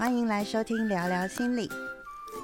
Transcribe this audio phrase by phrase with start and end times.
[0.00, 1.70] 欢迎来收听聊聊心理，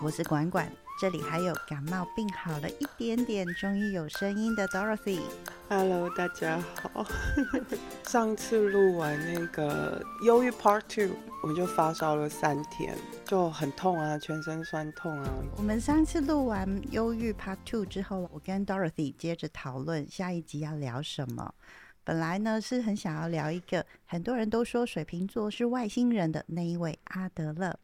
[0.03, 0.71] 我是管管，
[1.01, 5.23] 这里还有感冒病好了一点点，终于有声音的 Dorothy。
[5.67, 7.07] Hello，大家好。
[8.05, 12.95] 上次录完那个忧郁 Part Two，我就发烧了三天，
[13.25, 15.27] 就很痛啊，全身酸痛啊。
[15.57, 21.55] 我们上次录完忧郁 Part Two 之后，我跟 Dorothy 接着讨论下一集要聊什么。
[22.07, 27.77] 本来呢是很想要聊一个很多人都说水瓶座是外星人的那一位阿德勒，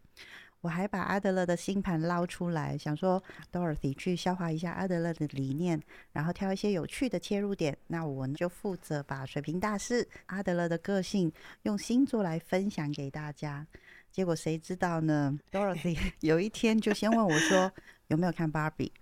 [0.60, 7.76] 我还把阿德勒的星盘捞出来，想说 Dorothy 去消化一下阿德勒的理念，然后挑一些有趣的切入点。
[7.88, 13.66] 那我就负责把水瓶大师阿德勒的个性用星座来分享给大家。
[14.12, 17.72] 结果谁知道呢？Dorothy 有一天就先问我说
[18.06, 18.92] 有没有看芭比，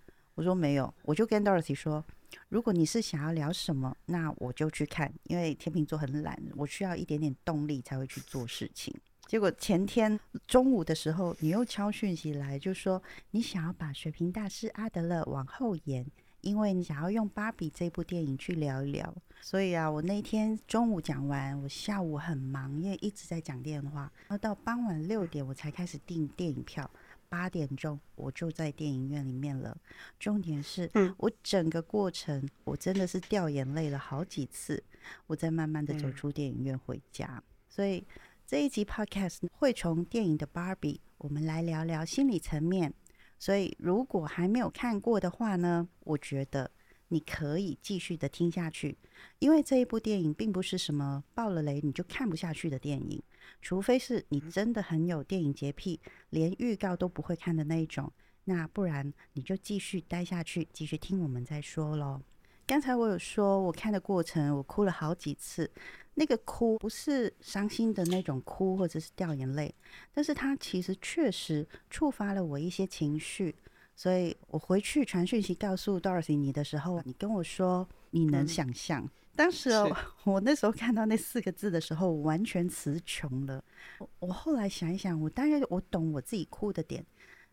[0.41, 2.03] 我说没有，我就跟 Dorothy 说。
[2.49, 8.95] 如果你是想要聊什么，那我就去看，因为天秤座很懒，我需要一点点动力才会去做事情。
[9.27, 16.07] 结果前天中午的时候，你又敲讯息来，就说你想要把水瓶大师阿德勒往后延，
[16.41, 19.15] 因为你想要用《芭比》这部电影去聊一聊。
[19.43, 26.91] 所以啊，我那天中午讲完，我下午很忙，因为一直在讲电话，然后到傍晚六点我才开始订电影票。
[27.31, 29.75] 八点钟我就在电影院里面了。
[30.19, 34.83] 重点是，嗯我整个过程我真的是掉眼泪了好几次，
[35.29, 37.43] 我在慢慢的走出电影院回家。
[37.69, 38.05] 所以
[38.45, 42.93] 这一集 podcast 会从电影的 Barbie，我们来聊聊心理层面。
[43.39, 46.69] 所以如果还没有看过的话呢，我觉得
[47.13, 48.97] 你可以继续的听下去，
[49.41, 53.21] 因为这一部电影并不是什么爆了雷你就看不下去的电影。
[53.61, 55.99] 除非是你真的很有电影洁癖，
[56.31, 58.13] 连预告都不会看的那一种，
[58.45, 62.21] 那不然你就继续待下去，继续听我们再说喽。
[62.65, 65.69] 刚才我有说，我看的过程我哭了好几次，
[66.15, 69.75] 那个哭不是伤心的那种哭，或者是掉眼泪，
[70.13, 73.57] 但是它其实确实触发了我一些情绪，
[74.01, 79.07] 所以我回去传讯息告诉 Dorothy 你的时候，你跟我说你能嗯想象。
[79.37, 79.95] 当时哦，
[80.25, 83.63] 我那时候看到那四个字的时候，我完全词穷了。
[83.99, 87.05] 我我后来想一想，我当然我懂我自己哭的点，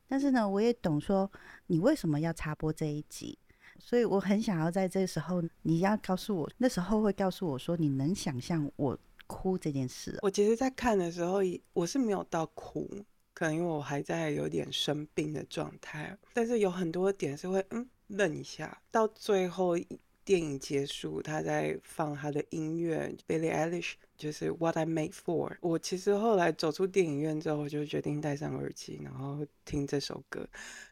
[0.07, 1.29] 但是呢，我也懂说
[1.65, 3.37] 你为什么要插播这一集，
[3.77, 8.97] 所以我很想要在这时候，你要告诉我，那时候会告诉我说你能想象我
[9.27, 10.17] 哭这件事。
[10.21, 11.39] 我其实，在看的时候，
[11.73, 12.89] 我是没有到哭，
[13.37, 19.77] 可能因为我还在有点生病的状态，但是有很多点是会嗯愣一下，到最后。
[20.27, 25.55] 电影结束，他在放他的音乐，Billie Eilish 就是 What I Made For。
[25.61, 30.45] 我其实后来走出电影院之后，我就决定戴上耳机，然后听这首歌。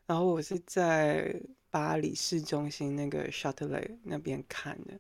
[0.05, 1.35] 然后我是在
[1.69, 4.97] 巴黎市中心那个 Châtelet 那边看的。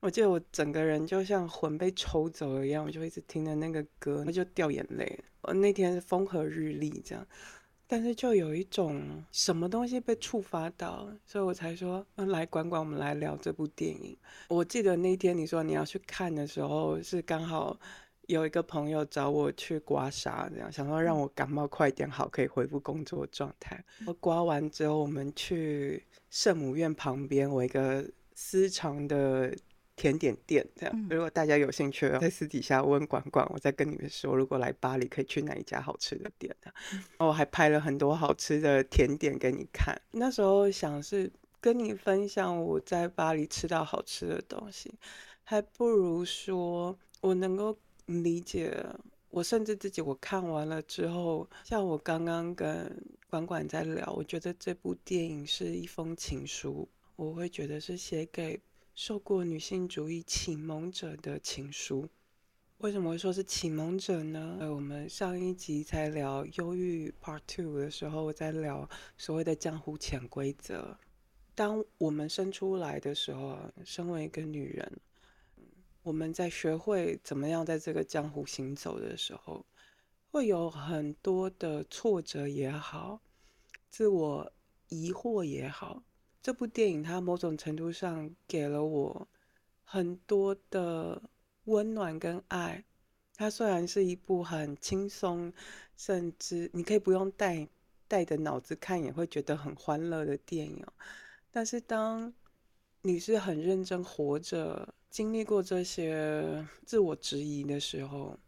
[0.00, 5.18] 我记得我整个人就像魂被抽走了一样，我就一直听着那个歌，我就掉眼泪。
[5.42, 7.26] 我那天是风和日丽这样。
[7.86, 14.16] 但是就有一种什么东西被触发到，所以我才说，嗯，来管管，我们来聊这部电影。
[14.48, 17.78] 我记得那天你说你要去看的时候，是刚好
[18.28, 23.84] 有一个朋友找我去刮痧，这样想说让我感冒快点好，可以恢复工作状态。
[24.06, 29.54] 我刮完之后，我们去圣母院旁边，我一个私藏的。
[30.00, 36.72] 甜点店这样，如果大家有兴趣，在私底下问管管，我再跟你们说，如果来巴黎可以去哪一家好吃的店的。
[37.18, 39.94] 我还拍了很多好吃的甜点给你看。
[40.12, 44.90] 那时候想是跟你分享我在巴黎吃到好吃的东西，
[45.44, 48.82] 还不如说我能够理解。
[49.28, 52.90] 我甚至自己我看完了之后，像我刚刚跟
[53.28, 58.58] 管管在聊，我觉得这部电影是一封情书，我会觉得是写给。
[59.02, 62.06] 受过女性主义启蒙者的情书，
[62.76, 64.58] 为什么会说是启蒙者呢？
[64.60, 70.98] 呃，我们上一集在聊忧郁 Part Two 的时候，我在聊所谓的江湖潜规则。
[71.54, 75.00] 当我们生出来的时候，身为一个女人，
[76.02, 79.64] 我们在学会怎么样在这个江湖行走的时候，
[80.30, 83.22] 会有很多的挫折也好，
[83.88, 84.52] 自我
[84.90, 86.02] 疑惑也好。
[86.42, 89.28] 这部电影它某种程度上给了我
[89.84, 91.20] 很多的
[91.64, 92.84] 温暖跟爱。
[93.36, 95.52] 它虽然是一部很轻松，
[95.96, 97.66] 甚至你可以不用带
[98.06, 100.84] 带着脑子看也会觉得很欢乐的电影，
[101.50, 102.32] 但是当
[103.02, 108.38] 你是很认真活着，经历过这些自我质疑的时候，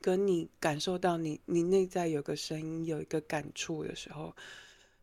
[0.00, 4.34] 跟你感受到你你内在有个声音，有一个感触的时候。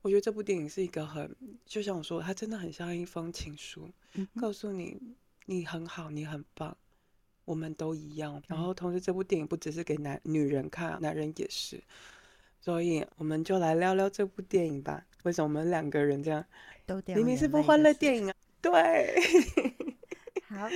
[0.02, 5.00] 我觉得这部电影是一个很，就像我说，它真的很像一封情书，嗯、告诉你
[5.46, 6.76] 你很好，你很棒，
[7.46, 8.42] 我们都一样。
[8.48, 11.82] 然后同时，这部电影不只是给男女人看，男人也是。
[12.60, 15.06] 所以我们就来聊聊这部电影吧。
[15.24, 16.46] 为什么我们两个人这样？
[16.86, 18.36] 都明明是部欢乐电影啊！
[18.62, 19.16] 对，
[20.50, 20.68] 好，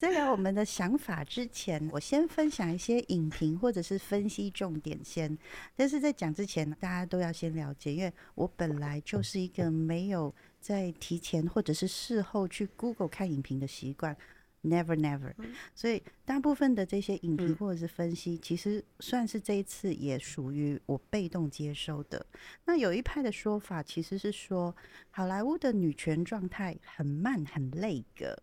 [0.00, 5.36] 在聊我们的想法之前，我先分享一些影评或者是分析重点先。
[5.76, 14.16] 但是在讲之前，大家都要先了解，因为我本来就是一个没有在提前或者是事后去 Google 看影评的习惯。
[14.62, 15.34] Never, never。
[15.74, 22.24] 所以大部分的这些影评嗯或者是分析，其实算是这一次也属于我被动接收的。
[22.64, 24.74] 那有一派的说法其实是说，
[25.10, 28.42] 好莱坞的女权状态很慢很累个。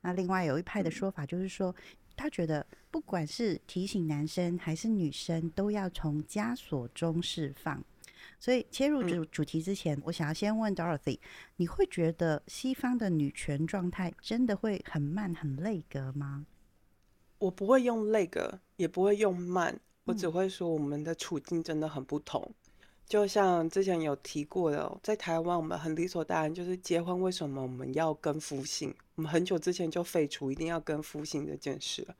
[0.00, 1.74] 那另外有一派的说法就是说，
[2.16, 7.82] 他觉得不管是提醒男生还是女生，都要从枷锁中释放。
[8.38, 11.18] 所以切入主主题之前，我想要先问 Dorothy，
[11.56, 16.46] 你会觉得西方的女权状态真的会很慢很累格吗？
[17.38, 22.50] 我不会用累格，也不会用慢，我只会说我们的处境真的很不同。
[23.06, 28.94] 就像之前有提过的哦，在台湾我们很理所当然，就是结婚为什么我们要跟夫姓？
[29.20, 32.16] 我们很久之前就废除一定要跟夫姓这件事了。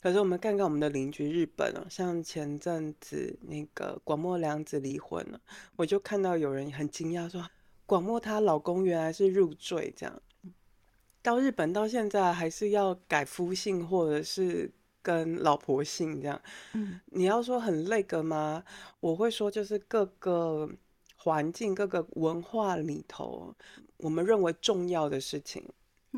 [0.00, 5.38] 可是我们看看我们的邻居日本哦，像前阵子那个广末凉子离婚了，
[5.76, 7.46] 我就看到有人很惊讶说，
[7.84, 10.22] 广末她老公原来是入赘这样。
[11.20, 14.72] 到日本到现在还是要改夫姓或者是
[15.02, 16.40] 跟老婆姓这样。
[16.72, 18.64] 嗯你要说很那个吗？
[19.00, 20.66] 我会说就是各个
[21.16, 23.54] 环境、各个文化里头，
[23.98, 25.74] 我们认为重要的事情，嗯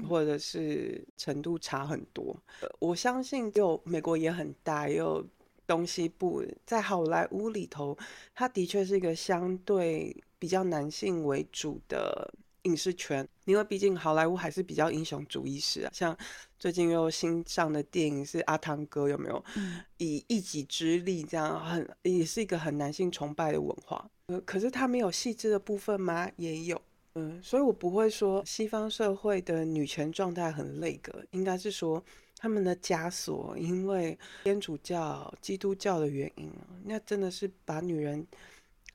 [0.09, 2.37] 或者是程度差很多。
[2.61, 5.27] 呃我相信，就美国也很大，也有
[5.67, 7.97] 东西部，在好莱坞里头，
[8.35, 15.91] 它的确是一个相对比较男性为主的影视圈，因为毕竟好莱坞还是比较英雄主义式啊。
[15.93, 16.17] 像
[16.59, 19.45] 最近又新上的电影是阿汤哥，有没有？
[19.57, 24.09] 嗯以一己之力这样很也是一个很男性崇拜的文化。
[24.27, 26.31] 呃，可是它没有细致的部分吗？
[26.37, 26.81] 也有。
[27.15, 32.03] 嗯，所以我不会说西方社会的女权状态很那个，应该是说
[32.39, 36.51] 他们的枷锁，因为天主教、基督教的原因，
[36.85, 38.27] 那真的是把女人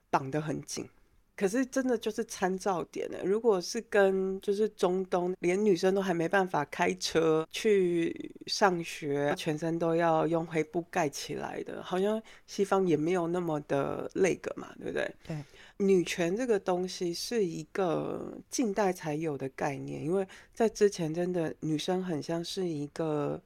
[0.09, 0.89] 绑得很紧。
[1.37, 3.19] 可是真的就是参照点呢。
[3.23, 15.15] 如果是跟就是中东，连女生都还没办法开车去上学，全身都要用黑布盖起来的，好像西方也没有那么的那个嘛，对不对？
[15.25, 15.37] 对。
[15.77, 23.39] 女权这个东西是一个近代才有的概念，因为在之前真的女生很像是一个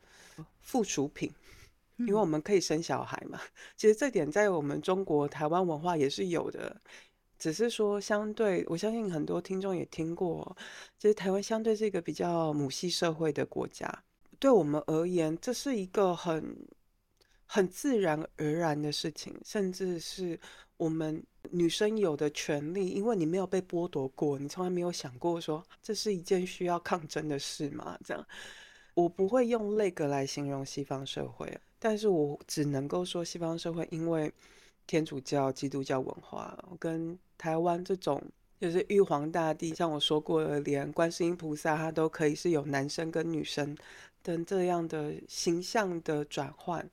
[0.61, 1.29] 附属品。
[1.97, 3.39] 因为我们可以生小孩嘛，
[3.77, 6.75] 其实这点在我们中国台湾文化也是有的，
[7.41, 10.55] 只是说相对，我相信很多听众也听过，
[10.99, 13.91] 其实台湾相对是一个比较母系社会的国家，
[14.37, 16.55] 对我们而言，这是一个很
[17.47, 20.39] 很自然而然的事情，甚至是
[20.77, 27.97] 我们女生有的权利，因为你没有被剥夺过，你从来没有想过说这是一件需要抗争的事嘛？
[28.05, 28.23] 这样，
[28.93, 34.31] 我不会用那个来形容西方社会，但是我只能够说西方社会因为
[34.87, 38.21] 天主教、基督教文化跟台湾这种。
[38.61, 43.75] 就是玉皇大帝，像我说过的，连观世音菩萨他都可以是有男生跟女生
[44.21, 46.87] 等这样的形象的转换。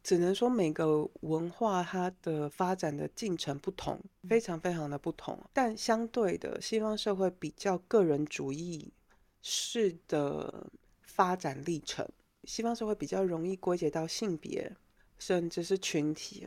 [0.00, 5.36] 只能说每个文化它的发展的进程不同，非常非常的不同。
[5.52, 8.92] 但相对的，西方社会比较个人主义
[9.42, 10.70] 式的
[11.02, 12.08] 发展历程，
[12.44, 14.72] 西方社会比较容易归结到性别，
[15.18, 16.46] 甚至是群体。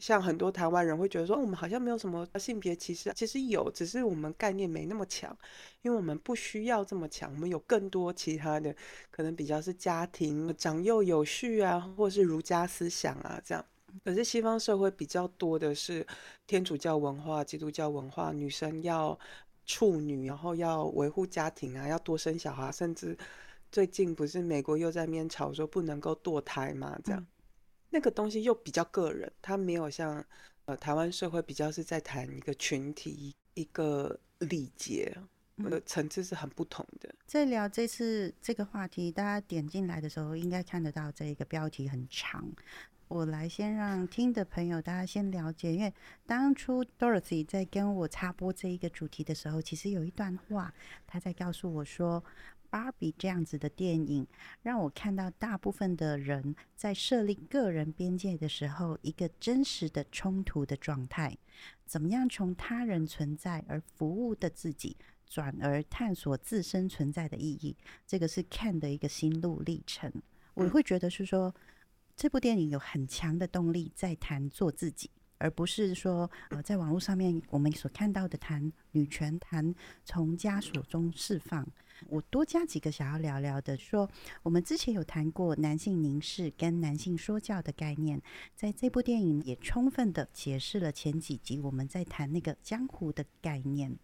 [0.00, 5.36] 像很多台湾人会觉得说，哦我们好像没有什么性别歧视，其实有，只是我们概念没那么强，
[5.82, 8.74] 因为我们不需要这么强，我们有更多其他的，
[9.10, 13.64] 可能比较是家庭长幼有序啊，或是儒家思想啊这样。
[14.04, 16.06] 可是西方社会比较多的是
[16.46, 19.18] 天主教文化、基督教文化，女生要
[19.66, 23.16] 处女，然后要维护家庭啊，要多生小孩，甚至
[23.72, 27.26] 最近不是美国又在面吵说不能够堕胎嘛，这样。
[27.90, 30.24] 那个东西又比较个人，它没有像
[30.66, 35.16] 呃台湾社会比较是在谈一个群体一个礼节，
[35.64, 37.14] 呃层次是很不同的。
[37.26, 42.46] 在聊这次这个话题，大家点进来的时候应该看得到这一个标题很长。
[43.08, 45.90] 我来先让听的朋友大家先了解，因为
[46.26, 50.74] 当初 Dorothy 在跟我插播这一个主题的时候，其实有一段话，
[51.06, 52.22] 她在告诉我说。
[52.70, 54.26] 芭比这样子的电影，
[54.62, 61.36] 让我看到大部分的人在设立个人边界的时候，一个真实的冲突的状态。
[61.84, 64.96] 怎么样从他人存在而服务的自己，
[65.26, 67.76] 转而探索自身存在的意义？
[68.06, 70.12] 这个是看的一个心路历程。
[70.54, 71.54] 我会觉得是说，
[72.14, 75.10] 这部电影有很强的动力在谈做自己。
[75.38, 81.66] 而不是说呃，在网络上面我们所看到的谈女权、谈从枷锁中释放。
[82.08, 84.08] 我多加几个想要聊聊的，说
[84.44, 88.22] 我们之前有谈过男性凝视跟男性说教的概念，
[88.54, 93.98] 在这部电影也充分的解释了前几集我们在谈那个江湖的概念。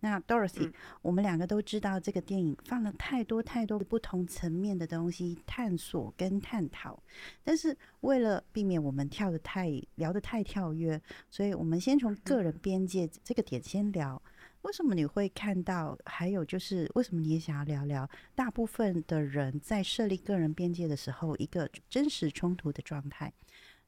[0.00, 7.02] 那 Dorothy，我们两个都知道这个电影放了太多太多不同层面的东西探索跟探讨，
[7.44, 14.20] 但是为了避免我们跳的太聊得太跳跃，所以我们先从个人边界这个点先聊。
[14.62, 15.96] 为什么你会看到？
[16.04, 18.08] 还有就是，为什么你也想要聊聊？
[18.34, 23.32] 大部分的人在设立个人边界的时候，一个真实冲突的状态。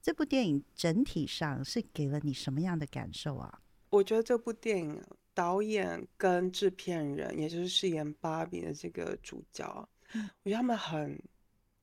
[0.01, 3.61] 这部电影整体上是给了你什么样的感受啊？
[3.91, 5.03] 我觉得这部电影
[5.35, 11.21] 导演跟制片人，也就是饰演芭比的这个主角，我觉得他们很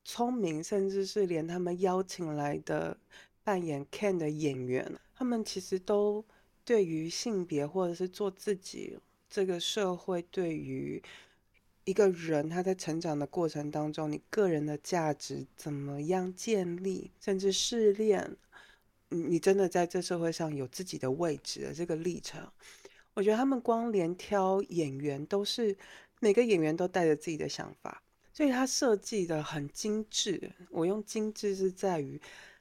[0.04, 2.96] 聪明，甚至是连他们邀请来的
[3.44, 6.24] 扮演 Ken 的演员，他们其实都。
[6.62, 8.96] 对于性别，或者是做自己，
[9.28, 11.02] 这个社会对于
[11.84, 18.36] 一个人他在成长的过程当中，你个人的价值怎么样建立，甚至试炼，
[19.08, 22.46] 你真的在这社会上有自己的位置的这个历程，
[23.20, 25.76] 我觉得他们光连挑演员都是
[26.20, 30.50] 每个演员都带着自己的想法，所以他设计的很精致。
[30.70, 32.18] 我用精致是在于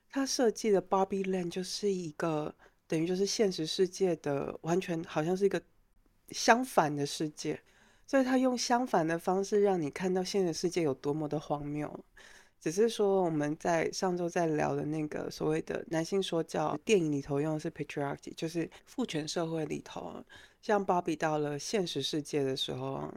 [0.10, 2.54] 他设计的 Barbie Land 就是一个。
[2.90, 5.62] 等于就是现实世界的完全好像是一个
[6.32, 7.62] 相反的世界，
[8.08, 11.88] 所以他用相反的方式让你看到现实世界有多么的荒谬。
[12.60, 20.26] 只是说我们在上周在聊的那个所谓的男性说教电影里头用的是 patriarchy，就是父权社会里头，
[20.62, 23.14] 像芭比到了现实世界的时候，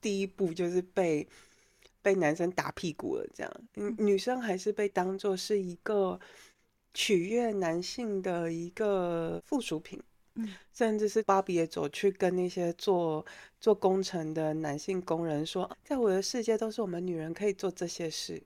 [0.00, 1.26] 第一步就是被
[2.02, 3.52] 被男生打屁股了，这样，
[3.98, 6.18] 女生还是被当做是一个。
[6.98, 10.02] 取悦男性的一个附属品，
[10.36, 13.22] 嗯，甚至是芭比也走去跟那些做
[13.60, 18.42] 做工程的男性工人说，在我的世界都是我们女人可以做这些事。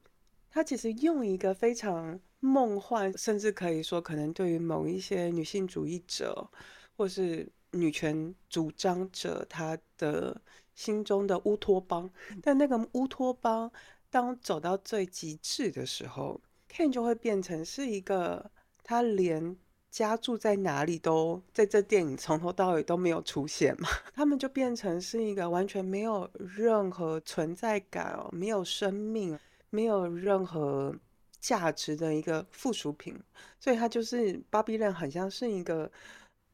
[0.51, 6.51] 他其实用一个非常梦幻，甚至可以说可能对于某一些女性主义者
[6.97, 10.41] 或是女权主张者，他的
[10.75, 12.11] 心中的乌托邦。
[12.43, 13.71] 但那个乌托邦
[14.09, 16.41] 当走到最极致的时候。
[16.73, 18.51] Ken 就会变成是一个，
[18.85, 19.57] 他连
[19.91, 29.37] 家住在哪里都在这电影从头到尾都没有出现嘛， 他们就变成是一个完全没有任何存在感哦，没有生命，
[29.71, 30.95] 没有任何
[31.41, 33.19] 价值的一个附属品，
[33.59, 35.91] 所以他就是芭比伦，很像是一个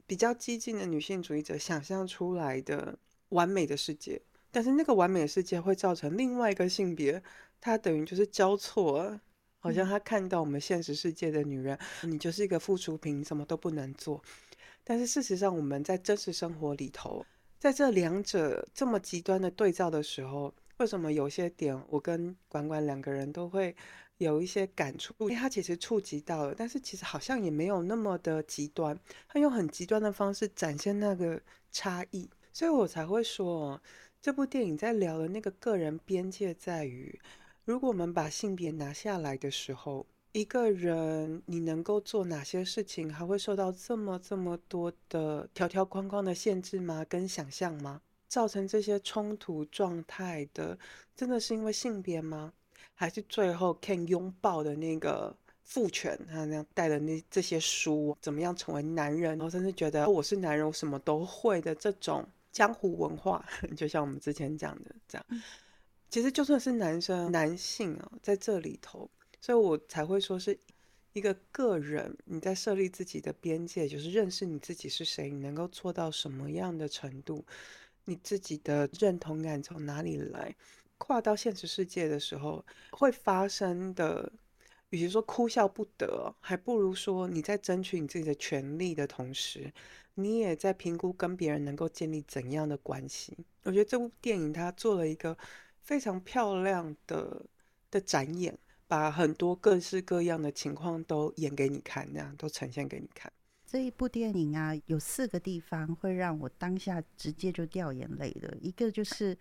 [0.06, 2.98] 比较激进的女性主义者想象出来的
[3.30, 4.20] 完美的世界，
[4.50, 7.22] 但是那个完美的世界会造成另外一个性别，
[7.60, 9.20] 它等于就是交错。
[9.58, 14.22] 好像他看到我们现实世界的女人，你就是一个附属品，什么都不能做。
[14.84, 17.26] 但是事实上，我们在真实生活里头，
[17.58, 23.74] 在这两者这么极端的对照的时候，为什么有些点我跟管管两个人都会
[24.18, 25.14] 有一些感触？
[25.18, 28.98] 因为他其实触及到了，但是其实好像也没有那么的极端。
[29.28, 33.80] 他用很极端的方式展现那个差异，所以我才会说，
[34.22, 37.18] 这部电影在聊的那个个人边界在于。
[37.64, 47.04] 如果我们把性别拿下来的时候，一个人你能够做哪些事情，还会受到这么这么多的条条框框的限制吗？
[47.08, 48.00] 跟想象吗？
[48.28, 50.78] 造成这些冲突状态的，
[51.14, 52.52] 真的是因为性别吗？
[52.98, 59.36] 还是最后 Ken 拥抱的那个父权，他那样带的那这些书，怎么样成为男人？
[59.36, 63.44] 然后甚至觉得我是男人，我什么都会的这种江湖文化，
[63.76, 65.42] 就像我们之前讲的这样。
[66.08, 69.10] 其实就算是男生、男性啊，在这里头，
[69.40, 70.58] 所以我才会说是
[71.12, 77.44] 一个个人，你在设立自己的边界，就是认识你自己是谁，你能够做到什么样的程度，
[78.04, 80.54] 你自己的认同感从哪里来，
[80.98, 84.32] 跨到现实世界的时候会发生的，
[84.90, 89.72] 与其说哭笑不得，还不如说你在争取你自己的权利的同时，
[90.14, 93.36] 你也在评估跟别人能够建立怎样的关系。
[93.62, 95.36] 我觉得这部电影它做了一个。
[95.86, 97.46] 非常漂亮的
[97.92, 103.32] 的展演，把很多各式各样的情况都演给你看，那样都呈现给你看。
[103.64, 108.52] 这一部电影啊，有四个地方会让我当下直接就掉眼泪的。
[108.60, 109.38] 一个就是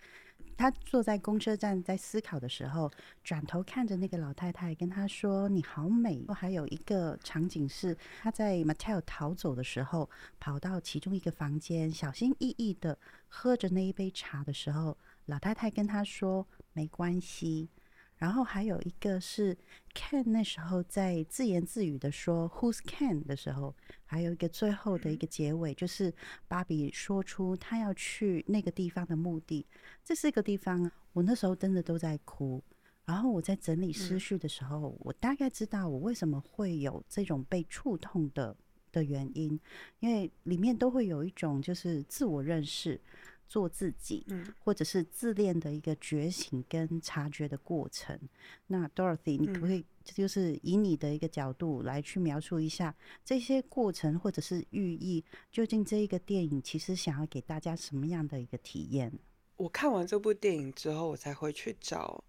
[0.58, 2.90] 他坐在公车站在思考的时候，
[3.24, 14.98] 转头看着那个老太太，跟她说：“你好美。”还有一个场景是他在 Mattel 逃走的时候，跑到其中一个房间，小心翼翼地喝着那一杯茶的时候。
[15.26, 17.70] 老太太跟他说：“没关系。”
[18.18, 19.58] 然后还有一个是
[19.94, 26.14] Ken 那时候在自言自语的说 Who's Ken 的时候，还有一个最后的一个结尾，就是
[26.48, 29.66] 芭比说出她要去那个地方的目的。
[30.04, 32.64] 这是一个地方，我那时候真的都在哭。
[33.04, 38.56] 然后我在整理思绪的时候，我大概知道我为什么会有这种被触痛的
[38.92, 39.60] 的原因，
[40.00, 43.00] 因为里面都会有一种就是自我认识。
[43.48, 44.26] 做自己，
[44.60, 48.20] 或者是自恋的一个觉醒跟察觉的过程。
[48.68, 55.24] 那 Dorothy，你可不可以就是以你的一个角度来去描述一下这些过程，或者是寓意？
[55.52, 59.12] 究竟这一个电影其实想要给大家什么样的一个体验？
[59.58, 62.24] 我看完这部电影之后，我才会去找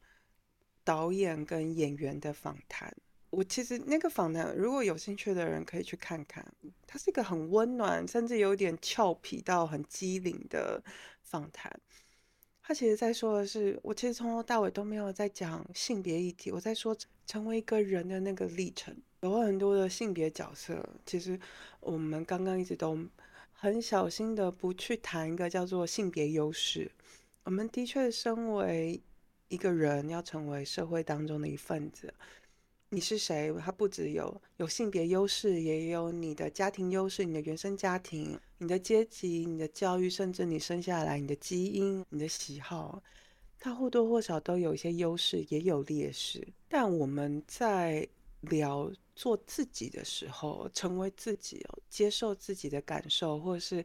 [0.85, 2.95] 导演跟演员的访谈。
[3.37, 6.43] 我其实那个访谈，如果有兴趣的人可以去看看。
[6.87, 10.83] 它是一个很温暖，甚至有点俏皮到很机灵的
[11.21, 11.71] 访谈。
[12.63, 18.97] 他其实在说的是，我其实从头到尾都没有在讲性别议题，我在说成为一个人的那个历程。
[19.21, 21.39] 有很多的性别角色，其实
[21.81, 22.99] 我们刚刚一直都
[23.53, 26.91] 很小心的不去谈一个叫做性别优势。
[27.45, 28.99] 我们的确身为
[29.49, 32.15] 一个人，要成为社会当中的一份子。
[32.91, 33.53] 你是谁？
[33.59, 43.03] 它不只有有性别优势，也有你的家庭优势，你的原生家庭、你的阶级、你的教育，甚至你生下来你的基因、你的喜好，
[43.59, 46.47] 它或多或少都有一些优势，也有劣势。
[46.69, 48.07] 但我们在
[48.43, 53.85] 聊做自己的时候，成为自己，接受自己的感受，或是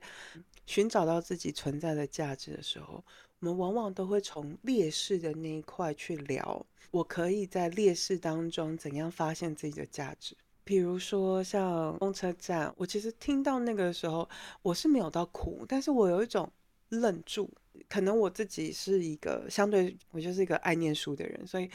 [0.67, 3.03] 寻找到自己存在的价值的时候，
[3.41, 6.63] 我们往往都会从劣势的那一块去聊。
[6.91, 10.35] 我可以在劣势当中怎样发现自己的价值？
[10.63, 14.29] 比如说像公车站，我其实听到那个时候，
[14.61, 16.47] 我是没有到哭，但是我有一种
[16.89, 17.49] 愣住。
[17.89, 21.67] 可能我自己是一个相对，我就是一个爱念书的人，所以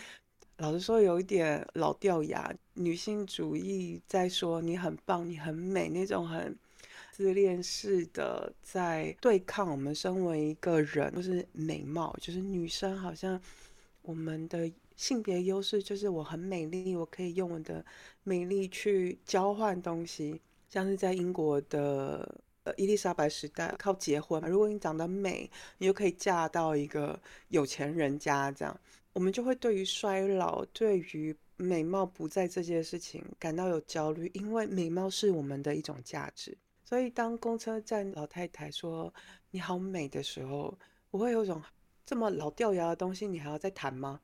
[0.58, 2.54] 老实说有一点老掉牙。
[2.75, 6.56] 女性主义在说你很棒，你很美，那种很
[7.16, 13.41] 自恋式的在对抗我们身为一个人，就是美貌，就是女生好像
[14.02, 14.71] 我们的。
[14.97, 17.84] 性别优势就是我很美丽，我可以用我的
[18.23, 28.80] 美丽去交换东西，像是在英国的呃伊丽莎白时代，靠结婚，如果你长得美，你就可以嫁到一个有钱人家，这样
[29.12, 36.56] 我们就会对于衰老、对于美貌不在这件事情感到有焦虑，因为美貌是我们的一种价值。
[36.88, 39.12] 所以当公车站老太太说
[39.50, 40.72] 你好美的时候，
[41.10, 41.60] 我会有种
[42.04, 44.20] 这么老掉牙的东西，你还要再谈吗？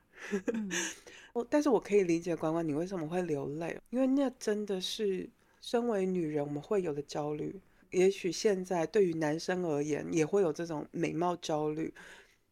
[1.34, 5.28] 我，但是我可以理解关关你为什么会流泪，因为那真的是
[5.60, 7.60] 身为女人我们会有的焦虑。
[7.90, 11.92] 也许现在对于男生而言也会有这种美貌焦虑，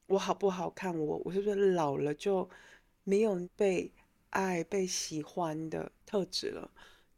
[0.08, 0.98] 我好不好看？
[0.98, 2.50] 我我是不是老了就
[3.04, 3.92] 没有被
[4.30, 6.68] 爱、被喜欢的特质了、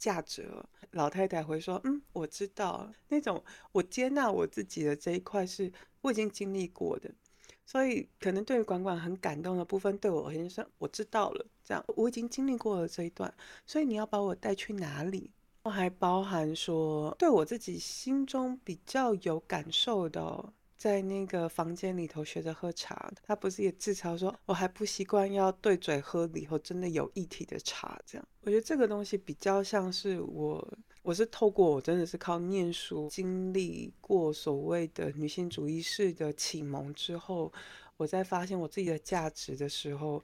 [0.02, 0.68] 价值了？
[0.90, 7.08] 老太太会说：“嗯，我知道那种我接纳我自己的这一块是我已经经历过的。”
[7.64, 13.32] 所以，可能对于管管很感动的部分，对我而言是我知道了，这样我已经经历过了这一段。
[13.64, 15.30] 所以你要把我带去哪里？
[15.64, 28.28] 还包含说，对我自己心中比较有感受的，在那个房间里头学着喝茶，他不是也自嘲说，我还不习惯要对嘴喝里头真的有一体的茶，这样。
[28.40, 30.76] 我觉得这个东西比较像是我。
[31.02, 37.52] 我是透过我真的是靠念书经历过所谓的女性主义式的启蒙之后，
[37.96, 40.22] 我在发现我自己的价值的时候，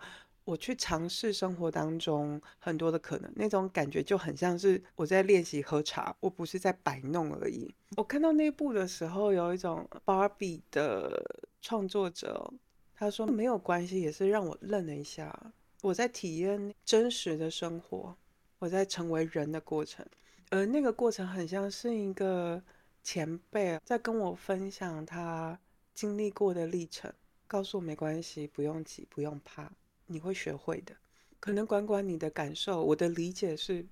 [0.49, 7.71] 我去尝试生活当中很多的可能，那种感觉就很像是我在练习喝茶，我不是在摆弄而已。
[7.99, 11.23] 我看到那部的时候，有一种芭比的
[11.61, 12.51] 创作者
[12.95, 15.53] 他说没有关系，也是让我愣了一下。
[15.83, 18.17] 我在体验真实的生活，
[18.59, 20.03] 我在成为人的过程。
[20.49, 22.63] 而那个过程很像是一个
[23.03, 25.61] 前辈在跟我分享他
[25.93, 27.13] 经历过的历程，
[27.47, 29.71] 告诉我没关系，不用急，不用怕，
[30.09, 30.97] 你会学会的。
[31.39, 33.87] 可能管管你的感受，我的理解是，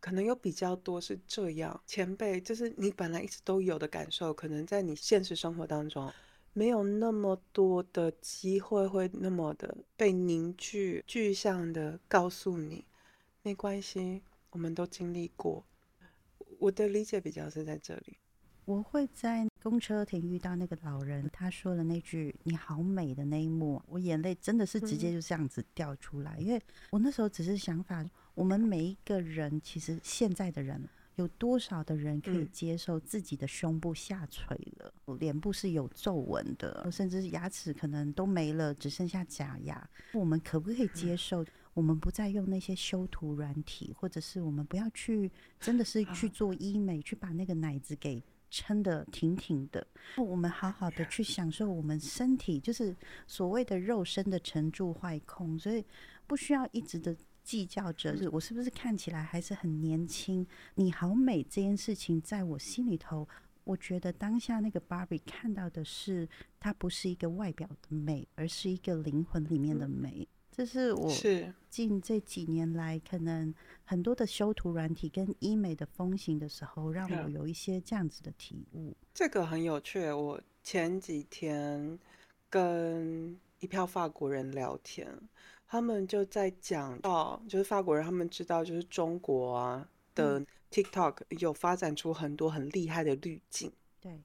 [0.00, 1.78] 可能有比较多是这样。
[1.86, 6.10] 前辈就是你本来一直都有的感受，可能在你现实生活当中
[6.54, 12.86] 没有那么多的机会，会那么的被凝聚具象的告诉你，
[13.42, 14.22] 没关系。
[14.50, 15.64] 我们都经历过，
[16.60, 18.16] 我的理解比较是在这里。
[18.66, 26.38] 我会在公车亭遇到那个老人，他说了那句“你好美”的那一幕，我眼泪真的是直接就这样子掉出来。
[26.38, 30.82] 因为我那时候只是想法，我们每一个人其实现在的人
[31.16, 39.86] 有多少的人可以嗯接受自己的胸部下垂了，脸部是有皱纹的，甚至是牙齿可能都没了，只剩下假牙？
[40.14, 41.44] 我们可不可以接受？
[41.74, 48.22] 我们不再用那些修图软体，或者是我们不要去真的是去做医美，去把那个奶子给
[48.56, 49.84] 撑得挺挺的。
[50.16, 52.94] 我们好好的去享受我们身体，就是
[53.26, 55.84] 所谓的肉身的沉住坏空，所以
[56.26, 60.46] 不需要一直的计较着我是不是看起来还是很年轻。
[60.76, 63.26] 你好美这件事情，在我心里头。
[63.64, 66.28] 我觉得当下那个 Barbie 看到的是，
[66.60, 70.28] 它不是一个外表的美，而是一个灵魂里面的美。
[70.56, 78.94] 这是我是近这几年来，可能很多的修图软体跟医美的风行的时候，让我嗯有一些这样子的体悟。
[79.12, 80.08] 这个很有趣。
[80.12, 81.98] 我前几天
[82.48, 85.12] 跟一票法国人聊天，
[85.66, 90.40] 他们就在讲到，就是法国人他们知道，就是中国啊的
[90.70, 94.22] TikTok 有发展出很多很厉害的滤镜，对，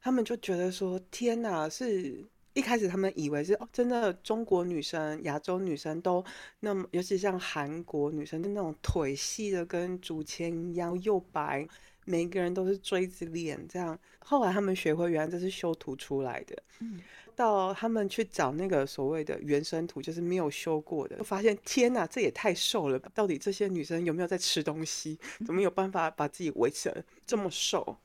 [0.00, 6.24] 他们就觉得说，天哪，是一开始他们以为是哦，真的中国女生、亚洲女生都
[6.60, 11.66] 那么，尤其像韩国女生，就那种腿细的跟竹签一样，又白，
[12.04, 13.98] 每个人都是锥子脸这样。
[14.18, 16.62] 后来他们学会，原来这是修图出来的。
[16.80, 17.00] 嗯，
[17.36, 23.10] 到他们去找那个所谓的原生图，就是没有修过的，就发现天哪，这也太瘦了吧！
[23.14, 25.18] 到底这些女生有没有在吃东西？
[25.46, 27.96] 怎么有办法把自己维持得这么瘦？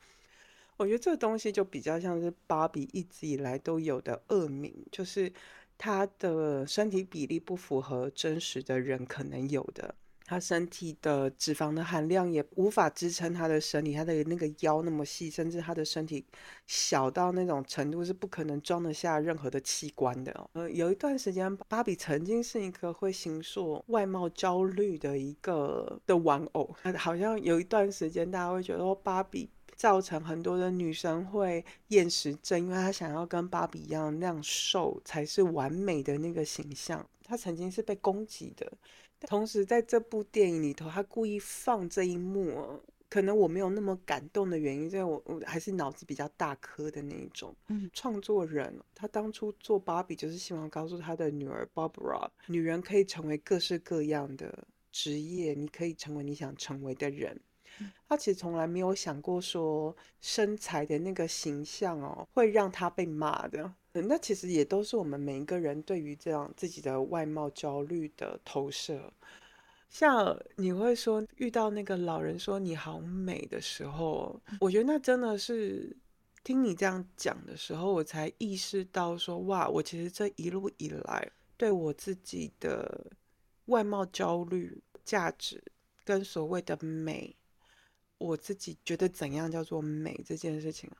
[0.78, 5.32] 我觉得这个东西就比较像是芭比一直以来都有的恶名，就是
[5.78, 16.26] 她的身体比例不符合真实的人可能有的，她身体的脂肪的含量也无法支撑她的身体，她的那个腰那么细，甚至她的身体
[16.68, 20.50] 小到那种程度是不可能装得下任何的器官的哦。
[20.54, 29.50] 呃，有一段时间，芭比曾经是一个会形塑外貌焦虑的一个的玩偶，好像有一段时间大家会觉得说芭比。
[29.76, 37.06] 造成很多的女生会厌食症，因为她想要跟芭比一样那样瘦才是完美的那个形象。
[37.24, 38.72] 她曾经是被攻击的，
[39.22, 47.56] 同时在这部电影里头，她故意放这一幕哦，可能我没有那么感动的原因，因为我我还是脑子比较大颗的那一种。
[47.68, 57.40] 嗯，创作人他当初做芭比就是希望告诉他的女儿 Barbara，女人可以成为各式各样的职业，你可以成为你想成为的人。
[58.08, 63.74] 他其实从来没有想过说身材的那个形象哦，会让他被骂的。
[63.94, 69.12] 那其实也都是我们每一个人对于这样自己的外貌焦虑的投射。
[69.90, 75.96] 像你会说遇到那个老人说你好美的时候，我觉得那真的是
[76.44, 83.08] 听你这样讲的时候，我才意识到说哇，我其实这一路以来对我自己的
[83.68, 85.64] 外貌焦虑、价值
[86.04, 87.34] 跟所谓的美。
[88.26, 90.98] 我自己觉得怎样叫做美这件事情啊，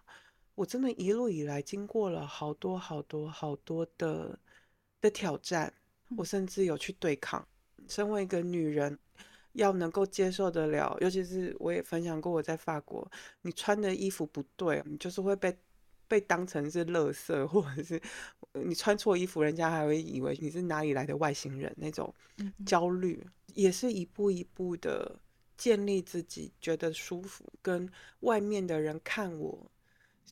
[0.54, 4.38] 我真的一路以来经过了好多好多好多的
[5.02, 5.74] 的挑战，
[6.16, 7.46] 我甚至有去对抗。
[7.88, 8.98] 身为一个女人，
[9.54, 13.10] 要能够接受得了，尤其是我也分享过我在法国，
[13.42, 15.56] 你穿的衣服不对，你就是会被
[16.08, 18.02] 被当成是垃圾，或者是
[18.54, 22.14] 你穿错衣服，人家还会以为你是哪里来的外星人那种
[22.66, 25.20] 焦虑，也是一步一步的。
[25.58, 27.90] 建立自己觉得舒服，跟
[28.22, 29.72] 外面的人看我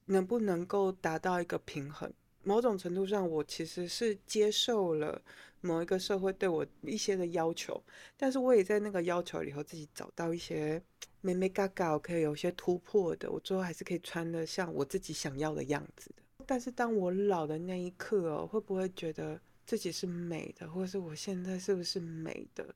[0.05, 2.12] 能不能够达到一个平衡。
[2.43, 5.21] 某种程度上，我其实是接受了
[5.62, 7.81] 某一个社会对我一些的要求，
[8.17, 10.81] 但是我也在那个要求里头自己找到一些
[11.21, 16.23] 美美嘎嘎，我可以有些突破的，我最后还是可以穿的像我自己想要的样子的。
[16.45, 22.75] 但是当我老的那一刻，会不会觉得自己是美的，或者是我现在是不是美的？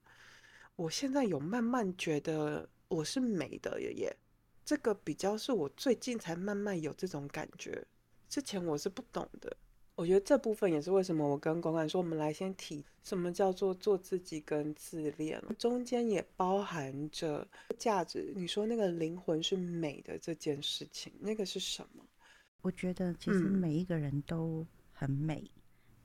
[0.78, 4.16] 我现在有慢慢觉得我是美的耶耶，
[4.64, 7.84] 这个比较是我最近才慢慢有这种感觉，
[8.30, 9.58] 之前我是不懂的。
[9.96, 17.48] 我觉得这部分也是为什么我跟广管说，我们来先提什么叫做做自己跟自恋，中间也包含着
[17.80, 18.32] 价值。
[18.36, 22.06] 你说那个灵魂是美的这件事情，那个是什么？
[22.62, 24.64] 我觉得其实嗯每一个人都
[24.94, 25.50] 很美，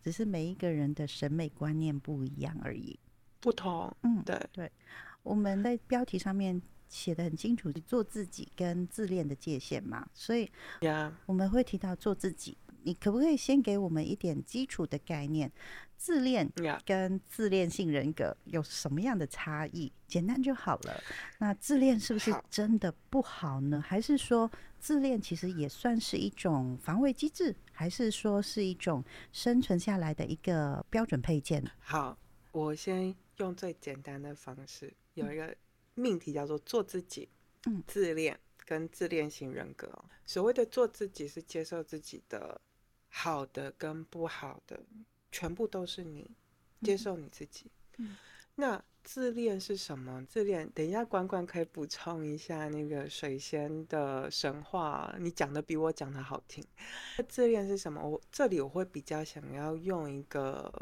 [0.03, 2.99] 只是每一个人的审美观念不一样而已。
[3.43, 4.71] 不同，嗯，对对，
[5.25, 10.49] 我们在标题上面写的很清楚，做自己跟自恋的界限嘛，所以
[10.81, 12.57] 呀，我们会提到做自己。
[12.85, 15.51] 你可不可以先给我们一点基础的概念？
[15.97, 16.51] 自恋，
[16.85, 19.93] 跟自恋性人格有什么样的差异？
[20.09, 21.01] 简单就好了。
[21.39, 23.81] 那自恋是不是真的不好呢？
[23.81, 24.51] 还是说
[24.81, 27.55] 自恋其实也算是一种防卫机制？
[27.71, 31.65] 还是说是一种生存下来的一个标准配件？
[31.79, 32.19] 好，
[32.51, 35.57] 我先用最简单的方式，有一个
[35.95, 37.29] 命题叫做做自己
[37.65, 40.05] 嗯，自恋跟自恋型人格。
[40.27, 42.61] 所谓的做自己，是接受自己的
[43.09, 44.81] 好的跟不好的，
[45.31, 46.31] 全部都是你，
[46.83, 47.71] 接受你自己。
[47.99, 48.17] 嗯，
[48.55, 50.25] 那自恋是什么？
[50.27, 56.65] 自恋，等一下管管可以补充一下那个水仙的神话，你讲的比我讲的好听。
[57.29, 58.01] 自恋是什么？
[58.01, 60.73] 我这里我会比较想要用一个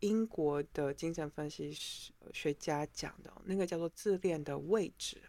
[0.00, 1.72] 英国的精神分析
[2.32, 5.20] 学家讲的那个叫做自恋的位置。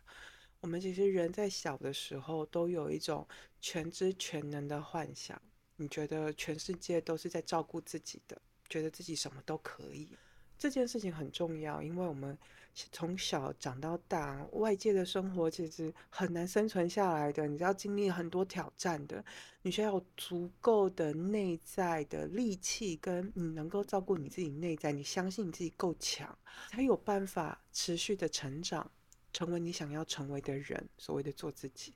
[0.62, 3.28] 我们其实人在小的时候都有一种
[3.62, 5.42] 全知全能的幻想，
[5.78, 10.10] 你觉得全世界都是在照顾自己的，觉得自己什么都可以。
[10.60, 12.38] 这件事情很重要，因为我们
[12.91, 19.24] 从小长到大，外界的生活其实很难生存下来的，你要经历很多挑战的，
[19.62, 26.38] 你需要有足够的内在的力气，跟你能够照顾你自己内在，你相信你自己够强，
[26.69, 28.91] 才有办法持续的成长。
[29.32, 31.93] 成为你想要成为的人，所谓的做自己。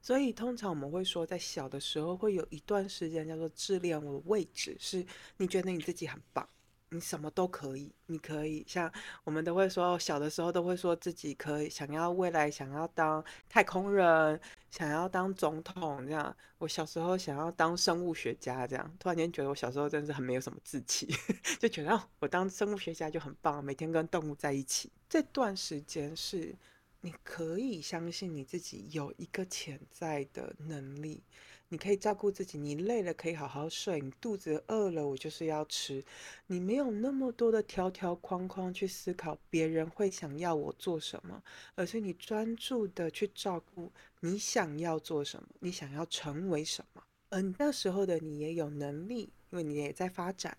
[0.00, 5.04] 所以通常我们会说，在小的时候会有一段时间叫做自恋我的位置，是
[5.36, 6.48] 你觉得你自己很棒，
[6.90, 8.92] 你什么都可以，你可以像
[9.24, 16.34] 我们都会说，小的时候都会说自己可以，想要未来想要当太空人，想要当总统这样。
[16.58, 21.08] 我小时候想要当生物学家这样，突然间觉得我小时候真是很没有什么志气，
[21.58, 24.90] 就觉得我当生物学家就很棒，每天跟动物在一起。
[25.08, 26.54] 这段时间是。
[27.02, 31.22] 你可以相信你自己有一个潜在的能力，
[31.70, 32.58] 你可以照顾自己。
[32.58, 36.04] 你累了可以好好睡，你肚子饿了我就是要吃。
[36.48, 41.42] 你没有那么多的条条框框去思考别人会想要我做什么，
[41.76, 47.02] 而是你专注的去照顾你想要做什么，你想要成为什么。
[47.28, 50.58] 嗯，那时候的你也有能力，因为你也在发展，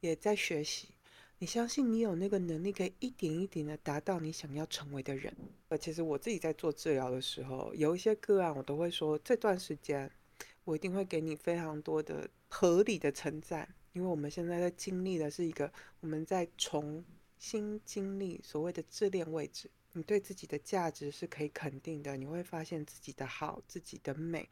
[0.00, 0.88] 也在学习。
[1.40, 5.32] 你相信你有那个能力，可以一点一点的达到你想要成为的人。
[5.68, 10.10] 呃，其实我自己在做治疗的时候，有一些个案，我都会说，这段时间
[10.68, 17.02] 我一定会给你非常多的合理的称赞，因为我们现在在经历的是一个我们在重
[17.38, 19.70] 新经历所谓的自恋位置。
[19.94, 24.46] 你对自己的价值是可以肯定的，你会发现自己的好、自己的美、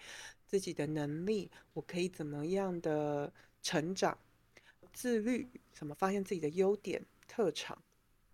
[0.47, 4.17] 自己的能力，我可以怎么样的成长。
[4.95, 7.77] 自律，什么发现自己的优点、特长，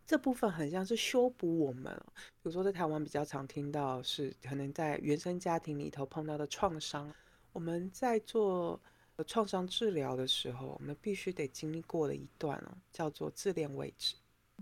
[0.06, 1.92] 这部分很像是修补我们。
[2.14, 7.12] 比如说，在台湾比较常听到是可能在原生家庭里头碰到的创伤。
[7.52, 8.80] 我们在做
[9.26, 14.14] 创伤治疗的时候，我们必须得经历过的一段哦，叫做自恋位置，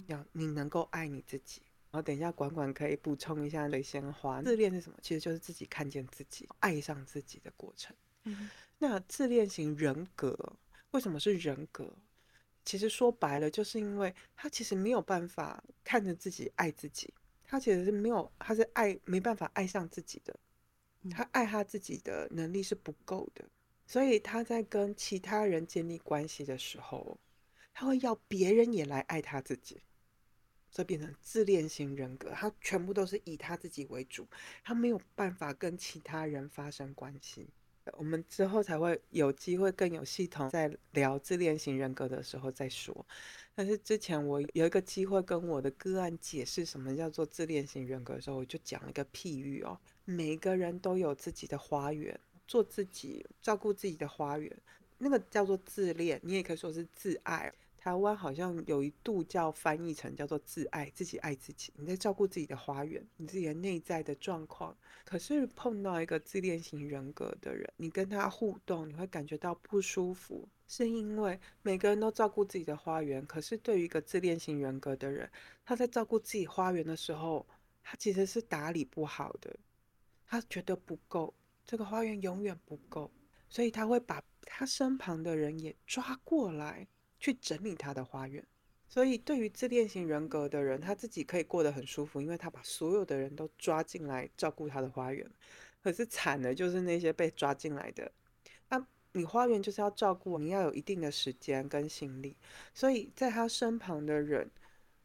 [0.07, 1.63] 要你能够爱你自己。
[1.91, 4.99] 然后等一下，管管可以补充一下雷鲜花，自恋是什么？
[5.03, 7.95] 其实就是自己看见自己、爱上自己的过程。
[8.25, 8.49] 嗯，
[8.79, 10.57] 那自恋型人格。
[10.93, 11.89] 为什么是人格？
[12.65, 17.13] 其实说白了，就是因为他其实没有办法看着自己爱自己，
[17.45, 20.37] 他其实是没有，他是爱没办法爱上自己的，
[21.09, 23.49] 他爱他自己的能力是不够的，
[23.87, 27.19] 所以他在跟其他人建立关系的时候，
[27.73, 29.81] 他会要别人也来爱他自己，
[30.71, 34.27] 所以变成自恋型人格，他全部都是以他自己为主，
[34.63, 37.49] 他没有办法跟其他人发生关系。
[37.97, 43.07] 我们之后才会有机会更有系统在聊自恋型人格的时候再说。
[43.55, 54.51] 但是之前我有一个机会跟我的个案解释什么叫做自恋型人格的时候，我就讲了一个譬喻哦，每个人都有自己的花园，做自己，照顾自己的花园，
[54.99, 57.53] 那个叫做自恋，你也可以说是自爱。
[57.83, 61.73] 台湾好像有一度叫翻译成叫做自爱，自己爱自己。
[61.79, 64.77] 你在照顾自己的花园，你自己的内在的状况。
[65.03, 75.31] 可是碰到一个自恋型人格的人，你跟他互动，你会感觉到不舒服，是因为每个人都照顾自己的花园，可是对于一个自恋型人格的人，
[75.65, 77.47] 他在照顾自己花园的时候，
[77.83, 79.57] 他其实是打理不好的，
[80.27, 81.33] 他觉得不够，
[81.65, 83.11] 这个花园永远不够，
[83.49, 86.87] 所以他会把他身旁的人也抓过来。
[87.21, 88.43] 去整理他的花园，
[88.89, 95.31] 所以对于自恋型人格的人，他自己可以过得很舒服，因为他把所有的人都抓进来照顾他的花园。
[95.83, 98.11] 可是惨的就是那些被抓进来的，
[98.71, 102.37] 那你花园就是要照顾，你要有一定的时间跟心力，
[102.73, 104.51] 所以在他身旁的人，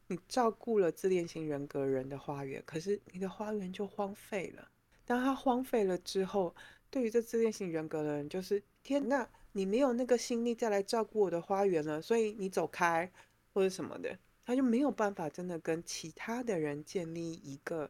[0.07, 4.69] 你照顾了自恋型人格人的花园，可是你的花园就荒废了。
[5.05, 6.55] 当他荒废了之后，
[6.89, 9.29] 对于这自恋型人格的人，就是天那。
[9.55, 13.09] 你没有那个心力再来照顾我的花园了，所以你走开
[13.53, 17.89] 或者什么的，他就没有办法真的跟其他的人建立一个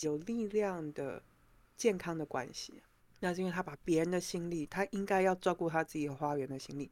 [0.00, 1.22] 有力量的、
[1.74, 2.82] 健康的关系。
[3.20, 6.90] 那是因为他把别人的心力，他应该要照顾他自己的花园的心力，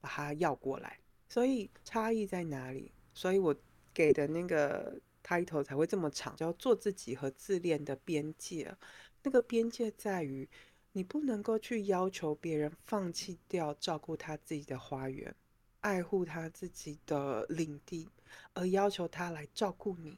[0.00, 0.98] 把他要过来。
[1.28, 2.90] 所以差异在哪里？
[3.12, 3.54] 所以我
[3.92, 8.74] 给的那个 title 才会这么长，叫做自己和自恋的边界。
[9.22, 10.48] 那个边界在于，
[10.96, 15.36] 你不能够去要求别人放弃掉照顾他自己的花园，
[15.82, 18.08] 爱护他自己的领地，
[18.54, 20.16] 而要求他来照顾你，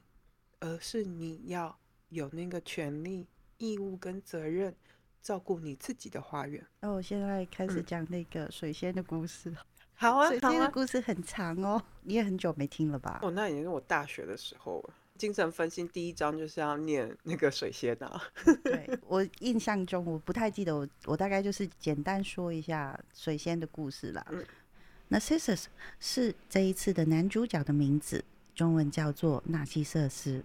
[0.61, 4.73] 而是你要有那个权利、义务跟责任。
[5.21, 6.65] 照顾你自己的花园。
[6.79, 9.53] 那我现在开始讲那个水仙的故事。
[9.93, 13.19] 好啊， 水仙的故事很长哦，你也很久没听了吧？
[13.21, 14.93] 哦，那已经是我大学的时候了。
[15.19, 18.23] 精神分析第一章就是要念那个水仙啊。
[18.63, 24.25] 对我印象中，我不太记得，我我大概就是简单说一下水仙的故事啦。
[25.09, 25.65] 那 Narcissus
[25.99, 28.23] 是这一次的男主角的名字，
[28.55, 30.41] 中文叫做纳西瑟斯。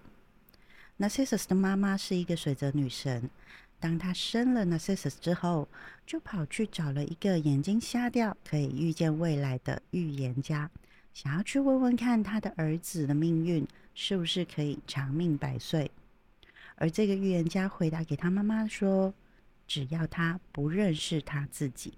[0.98, 3.30] Narcissus 的妈妈是一个水泽女神。
[3.78, 5.68] 当她生了 Narcissus 之后，
[6.04, 10.70] 就跑去找了一个眼睛瞎掉、可以预见未来的预言家，
[11.14, 15.90] 想要去问问看他的儿子的命运是不是可以长命百岁。
[16.74, 19.14] 而这个预言家回答给他妈妈说
[19.66, 21.94] ：“只要他不认识他自己。”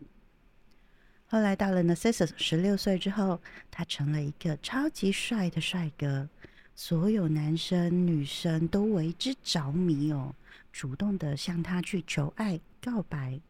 [1.29, 6.29] 后来到了 Narcissus 十六岁之后，他成了一个超级帅的帅哥，
[6.75, 10.35] 所有男生女生都为之着迷哦。
[10.71, 13.41] 主动的向他去求爱告白，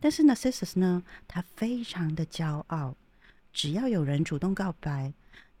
[0.00, 2.96] 但是 Narcissus 呢，他非常的骄傲，
[3.52, 5.12] 只要有人主动告白，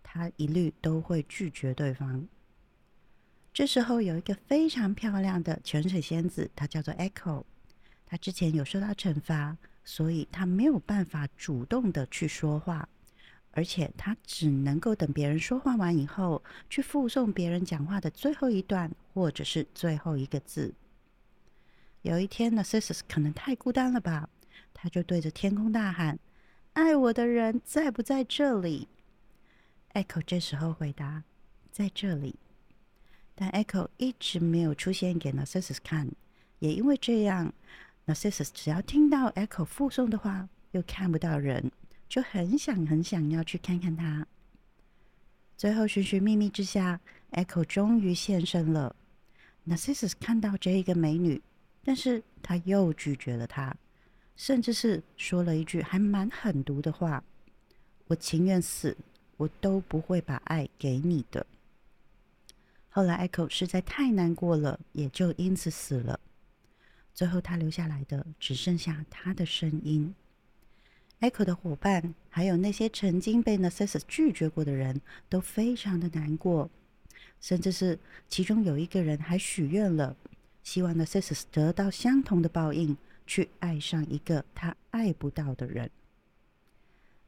[0.02, 2.26] 他一律都会拒绝对方。
[3.52, 7.44] 这时候有一个非常漂亮的泉水仙子，她叫做 Echo，
[8.06, 12.88] 她之前有受到惩罚，所以她没有办法主动的去说话。
[13.52, 20.72] 而且她只能够等别人说话完以后，去附送别人讲话的最后一段或者是最后一个字。
[22.02, 24.28] 有一天，Narcissus 可能太孤单了吧，
[24.72, 26.16] 他就对着天空大喊
[26.72, 28.88] ：“爱我的人在不在这里
[29.92, 31.24] ？”Echo 这时候回答
[31.70, 32.36] ：“在这里。”
[33.34, 36.10] 但 Echo 一直没有出现给 Narcissus 看，
[36.58, 37.52] 也因为这样
[38.06, 41.70] ，Narcissus 只要听到 Echo 附送的话，又看不到人。
[42.08, 44.26] 就很想很想要去看看他。
[45.56, 48.96] 最后寻寻觅觅之下，Echo 终于现身了。
[49.64, 51.40] Narcissus 看到这一个美女，
[51.84, 53.76] 但是他又拒绝了她，
[54.40, 57.22] 甚至是说了一句还蛮狠毒的话
[58.08, 58.96] ：“我情愿死，
[59.36, 61.46] 我都不会把爱给你的。”
[62.88, 66.18] 后来 Echo 实在太难过了，也就因此死了。
[67.12, 70.14] 最后他留下来的只剩下他的声音。
[71.20, 76.70] Echo 的伙伴，还有那些曾经被 Narcissus 拒绝过的人，都非常的难过，
[77.42, 80.16] 甚至是其中有一个人还许愿了，
[80.62, 82.96] 希望 Narcissus 得到相同的报应，
[83.30, 85.88] 去爱上一个他爱不到的人。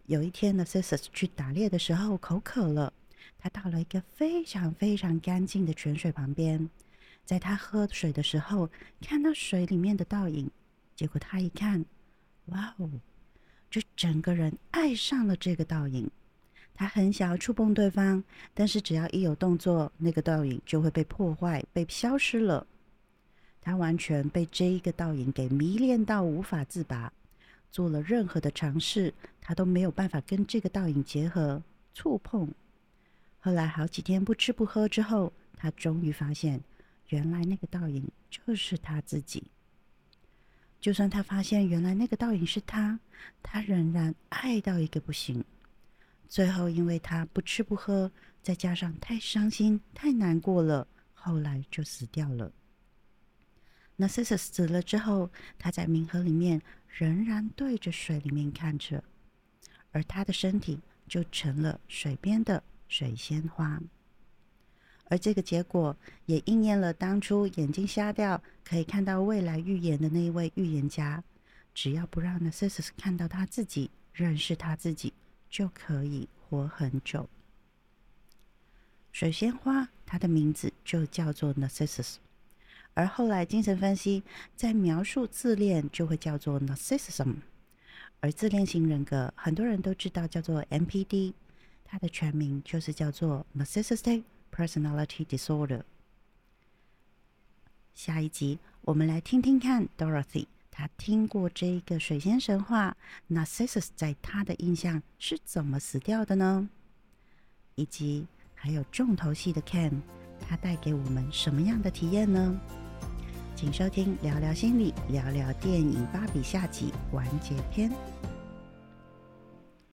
[0.07, 2.93] 有一天，Narcissus 去打猎的时候口渴了，
[3.39, 6.69] 他到了一个非常非常干净的泉水旁边，
[7.25, 8.69] 在他喝水的时候，
[9.01, 10.51] 看到水里面的倒影，
[10.97, 11.85] 结果他一看，
[12.47, 12.91] 哇哦！
[13.71, 16.11] 就整个人爱上了这个倒影，
[16.75, 22.67] 他很想要触碰对方，但是只要一有动作，那个倒影就会被破坏、被消失了。
[23.63, 27.13] 他完全被这一个倒影给迷恋到无法自拔，
[27.71, 31.63] 做了任何的尝试，他都没有办法跟这个倒影结合、
[31.95, 32.53] 触碰。
[33.39, 36.61] 后来好几天不吃不喝之后，他终于发现，
[37.09, 39.45] 原来那个倒影就是他自己。
[40.81, 42.99] 就算他发现原来那个倒影是他，
[43.43, 45.45] 他仍然爱到一个不行。
[46.29, 48.11] 最后，因为他不吃不喝，
[48.43, 52.51] 再加上太伤心、太难过了，后来就死掉了。
[53.99, 59.05] Narcissus 死了之后，他在冥河里面仍然对着水里面看着，
[59.91, 63.81] 而他的身体就成了水边的水仙花。
[65.05, 71.23] 而这个结果也应验了当初眼睛瞎掉可以看到未来预言的那一位预言家，
[71.75, 75.13] 只要不让 Narcissus 看到他自己，认识他自己，
[75.51, 77.29] 就可以活很久。
[79.13, 82.15] 水仙花，它的名字就叫做 Narcissus，
[82.95, 84.23] 而后来精神分析
[84.55, 87.37] 在描述自恋就会叫做 Narcissism，
[88.21, 91.33] 而自恋型人格很多人都知道叫做 NPD，
[91.85, 94.25] 它的全名就是叫做 Narcissistic。
[94.55, 95.81] Personality disorder。
[97.95, 102.95] 下一集我们来听听看 Dorothy，她听过这个水仙神话
[103.31, 106.69] ，Narcissus 在她的印象是怎么死掉的呢？
[107.77, 110.03] 以及还有重头戏的 Ken，
[110.47, 112.61] 他带给我们什么样的体验呢？
[113.55, 117.91] 请收听聊聊心理，聊聊电影《芭比》下集完结篇。